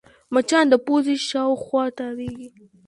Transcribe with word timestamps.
مچان 0.33 0.65
د 0.71 0.73
پوزې 0.85 1.15
شاوخوا 1.29 1.83
تاوېږي 1.97 2.47